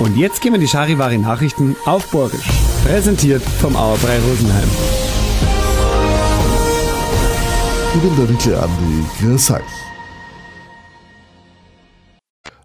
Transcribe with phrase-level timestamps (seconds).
[0.00, 2.48] Und jetzt gehen wir die Charivari Nachrichten auf Borgisch.
[2.84, 4.68] Präsentiert vom Auerbrei Rosenheim.
[7.94, 9.04] Ich bin der Wickle Andi.
[9.20, 9.89] Grüß euch.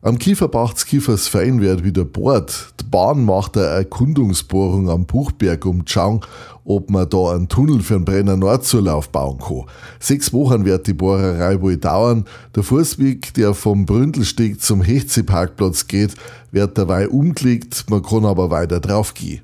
[0.05, 2.75] Am Kieferbachs Kiefersverein wird wieder bohrt.
[2.79, 6.21] Die Bahn macht eine Erkundungsbohrung am Buchberg, um schauen,
[6.63, 9.63] ob man da einen Tunnel für den Brenner Nordzulauf bauen kann.
[9.99, 12.25] Sechs Wochen wird die Bohrerei wohl dauern.
[12.55, 16.13] Der Fußweg, der vom Bründelsteg zum Hechzi-Parkplatz geht,
[16.51, 19.41] wird dabei umgelegt, man kann aber weiter drauf gehen.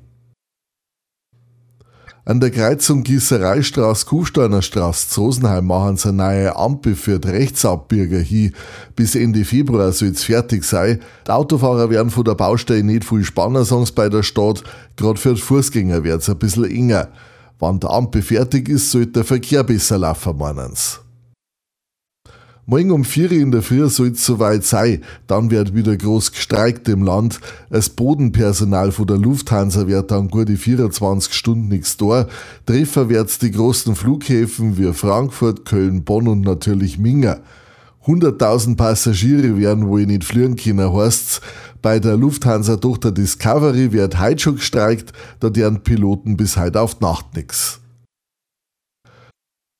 [2.24, 7.28] An der Kreuzung Gießereistraße Kufsteiner Straße zu Rosenheim machen sie eine neue Ampel für die
[7.28, 8.54] Rechtsabbieger hin.
[8.94, 11.00] Bis Ende Februar soll es fertig sein.
[11.26, 14.62] Die Autofahrer werden von der Baustelle nicht viel spannender, sagen bei der Stadt.
[14.94, 17.08] Gerade für die Fußgänger wird es ein bisschen enger.
[17.58, 20.98] Wenn die Ampel fertig ist, sollte der Verkehr besser laufen, meinen sie.
[22.64, 25.02] Morgen um 4 Uhr in der Früh soll es soweit sein.
[25.26, 27.40] Dann wird wieder groß gestreikt im Land.
[27.70, 32.28] Das Bodenpersonal von der Lufthansa wird dann gute 24 Stunden nichts da.
[32.64, 37.40] Treffer wird's die großen Flughäfen wie Frankfurt, Köln, Bonn und natürlich Minga.
[38.06, 41.40] 100.000 Passagiere werden wohl nicht fliegen können, heißt's.
[41.82, 47.34] Bei der Lufthansa-Tochter Discovery wird heute schon gestreikt, da deren Piloten bis heute auf Nacht
[47.34, 47.81] nix.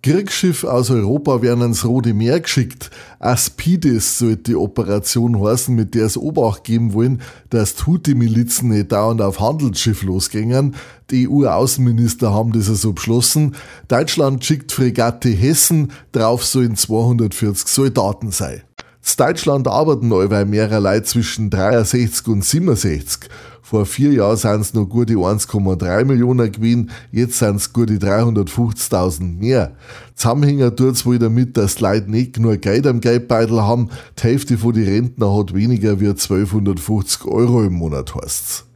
[0.03, 2.91] Kriegsschiff aus Europa werden ins Rote Meer geschickt.
[3.21, 8.91] Aspides sollte die Operation heißen, mit der es Obacht geben wollen, dass die Houthi-Milizen nicht
[8.91, 10.75] dauernd auf Handelsschiff losgängen.
[11.13, 13.55] Die EU-Außenminister haben das so also beschlossen.
[13.87, 18.63] Deutschland schickt Fregatte Hessen, drauf sollen 240 Soldaten sein.
[19.05, 23.29] In Deutschland arbeiten allweil mehrere Leute zwischen 63 und 67.
[23.73, 29.39] Vor vier Jahren sind es noch gute 1,3 Millionen gewesen, jetzt sind es gute 350.000
[29.39, 29.73] mehr.
[30.15, 34.25] Zusammenhänger tut es wohl damit, dass die Leute nicht nur Geld am Geldbeutel haben, die
[34.25, 38.67] Hälfte von den Rentner hat weniger wie 1250 Euro im Monat heißt's.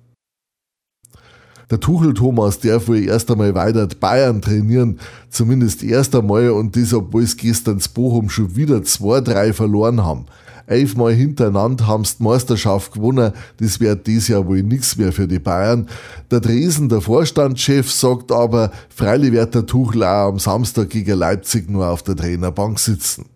[1.71, 5.01] Der Tuchel Thomas darf wohl erst einmal weiter die Bayern trainieren,
[5.31, 10.27] zumindest erst einmal und das, obwohl es gestern zu Bochum schon wieder 2-3 verloren haben
[10.67, 13.33] elfmal hintereinander haben sie die Meisterschaft gewonnen.
[13.59, 15.89] Das wird dieses Jahr wohl nichts mehr für die Bayern.
[16.31, 21.71] Der Dresen, der Vorstandschef, sagt aber, freilich wird der Tuchel auch am Samstag gegen Leipzig
[21.71, 23.27] nur auf der Trainerbank sitzen.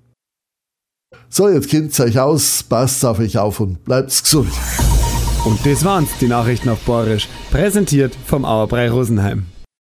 [1.29, 4.51] So, jetzt kennt euch aus, passt auf euch auf und bleibt gesund.
[5.45, 9.47] Und das waren's, die Nachrichten auf Borisch, präsentiert vom Auerbrei Rosenheim.